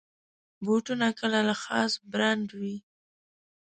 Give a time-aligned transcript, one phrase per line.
[0.65, 2.75] بوټونه کله له خاص برانډ وي.